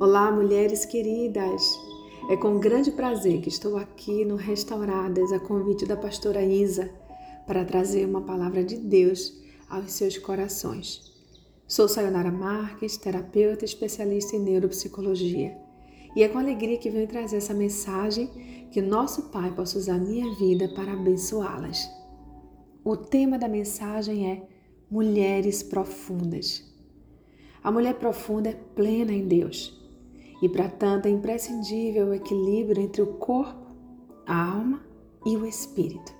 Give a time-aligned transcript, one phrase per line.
[0.00, 1.62] Olá, mulheres queridas!
[2.30, 6.90] É com grande prazer que estou aqui no Restauradas, a convite da pastora Isa,
[7.46, 11.12] para trazer uma palavra de Deus aos seus corações.
[11.68, 15.54] Sou Sayonara Marques, terapeuta especialista em neuropsicologia.
[16.16, 20.34] E é com alegria que venho trazer essa mensagem que nosso Pai possa usar minha
[20.36, 21.90] vida para abençoá-las.
[22.82, 24.48] O tema da mensagem é
[24.90, 26.69] Mulheres Profundas.
[27.62, 29.78] A mulher profunda é plena em Deus
[30.42, 33.66] e, para tanto, é imprescindível o equilíbrio entre o corpo,
[34.26, 34.80] a alma
[35.26, 36.14] e o espírito.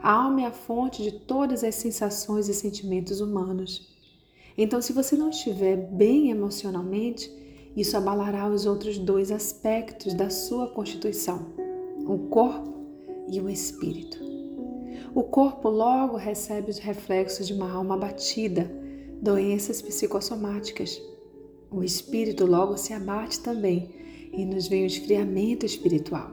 [0.00, 3.92] A alma é a fonte de todas as sensações e sentimentos humanos.
[4.56, 7.30] Então, se você não estiver bem emocionalmente,
[7.76, 11.46] isso abalará os outros dois aspectos da sua constituição,
[12.06, 12.72] o corpo
[13.28, 14.18] e o espírito.
[15.14, 18.70] O corpo logo recebe os reflexos de uma alma abatida,
[19.20, 21.00] doenças psicossomáticas
[21.70, 23.90] o espírito logo se abate também
[24.32, 26.30] e nos vem o esfriamento espiritual.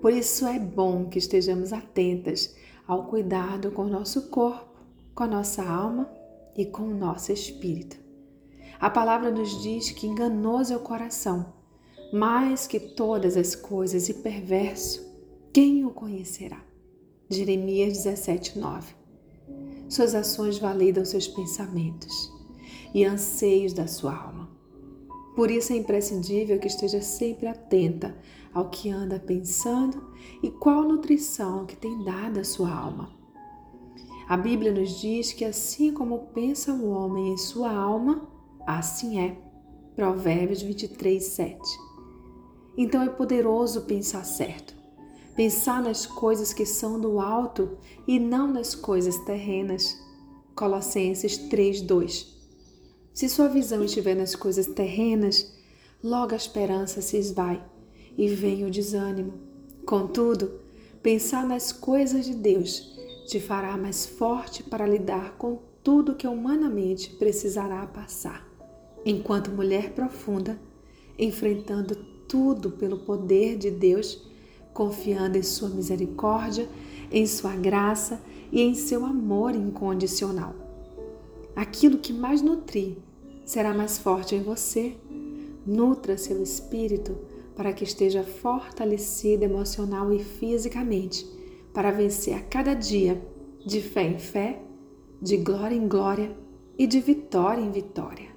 [0.00, 2.54] Por isso é bom que estejamos atentas
[2.86, 4.78] ao cuidado com o nosso corpo,
[5.14, 6.08] com a nossa alma
[6.56, 7.98] e com o nosso espírito.
[8.78, 11.52] A palavra nos diz que enganoso é o coração,
[12.12, 15.04] mais que todas as coisas, e perverso,
[15.52, 16.62] quem o conhecerá?
[17.28, 18.97] Jeremias 17, 9.
[19.88, 22.32] Suas ações validam seus pensamentos
[22.94, 24.48] e anseios da sua alma.
[25.34, 28.16] Por isso é imprescindível que esteja sempre atenta
[28.52, 33.16] ao que anda pensando e qual nutrição que tem dado à sua alma.
[34.28, 38.28] A Bíblia nos diz que assim como pensa o homem em sua alma,
[38.66, 39.38] assim é.
[39.96, 41.58] Provérbios 23, 7.
[42.76, 44.77] Então é poderoso pensar certo.
[45.38, 49.96] Pensar nas coisas que são do alto e não nas coisas terrenas.
[50.52, 52.26] Colossenses 3, 2.
[53.14, 55.56] Se sua visão estiver nas coisas terrenas,
[56.02, 57.64] logo a esperança se esvai
[58.16, 59.34] e vem o desânimo.
[59.86, 60.60] Contudo,
[61.04, 67.10] pensar nas coisas de Deus te fará mais forte para lidar com tudo que humanamente
[67.10, 68.44] precisará passar.
[69.06, 70.60] Enquanto mulher profunda,
[71.16, 71.94] enfrentando
[72.26, 74.26] tudo pelo poder de Deus,
[74.72, 76.68] confiando em Sua misericórdia,
[77.10, 78.20] em Sua graça
[78.50, 80.54] e em seu amor incondicional.
[81.54, 82.96] Aquilo que mais nutrir
[83.44, 84.94] será mais forte em você.
[85.66, 87.16] Nutra seu espírito
[87.58, 91.26] para que esteja fortalecido emocional e fisicamente,
[91.74, 93.20] para vencer a cada dia,
[93.66, 94.62] de fé em fé,
[95.20, 96.36] de glória em glória
[96.78, 98.28] e de vitória em vitória.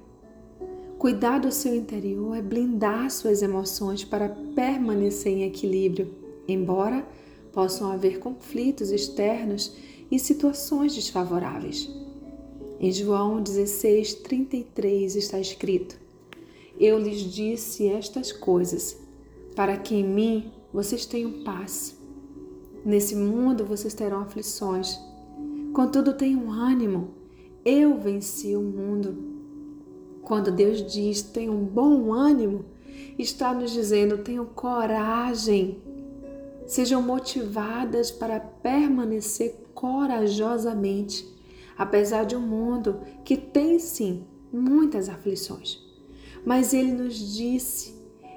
[0.97, 6.11] Cuidar do seu interior é blindar suas emoções para permanecer em equilíbrio,
[6.51, 7.07] embora
[7.51, 9.75] possam haver conflitos externos
[10.09, 11.89] e situações desfavoráveis.
[12.79, 15.95] Em João 16, 33 está escrito:
[16.79, 18.97] Eu lhes disse estas coisas,
[19.55, 21.95] para que em mim vocês tenham paz.
[22.83, 24.99] Nesse mundo vocês terão aflições.
[25.73, 27.11] Contudo, tenham ânimo.
[27.63, 29.15] Eu venci o mundo.
[30.23, 32.65] Quando Deus diz tenham bom ânimo,
[33.17, 35.77] está nos dizendo tenham coragem.
[36.71, 41.27] Sejam motivadas para permanecer corajosamente
[41.77, 44.23] apesar de um mundo que tem sim
[44.53, 45.85] muitas aflições.
[46.45, 47.93] Mas ele nos disse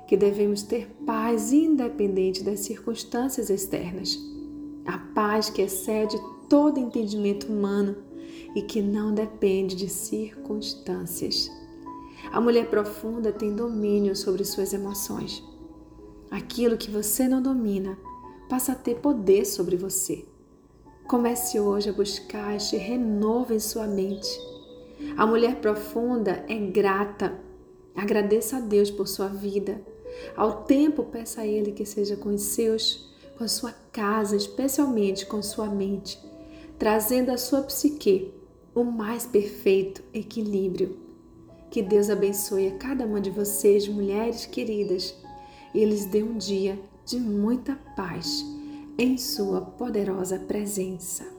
[0.09, 4.19] que devemos ter paz independente das circunstâncias externas.
[4.85, 7.95] A paz que excede todo entendimento humano
[8.57, 11.49] e que não depende de circunstâncias.
[12.33, 15.41] A mulher profunda tem domínio sobre suas emoções.
[16.33, 17.97] Aquilo que você não domina
[18.49, 20.25] passa a ter poder sobre você.
[21.07, 24.41] Comece hoje a buscar este renovo em sua mente.
[25.17, 27.39] A mulher profunda é grata.
[27.95, 29.81] Agradeça a Deus por sua vida.
[30.37, 35.43] Ao tempo, peça a Ele que seja com os seus, com sua casa, especialmente com
[35.43, 36.19] sua mente,
[36.79, 38.33] trazendo à sua psique
[38.75, 40.99] o mais perfeito equilíbrio.
[41.71, 45.15] Que Deus abençoe a cada uma de vocês, mulheres queridas,
[45.75, 48.45] e lhes dê um dia de muita paz
[48.99, 51.34] em Sua poderosa presença.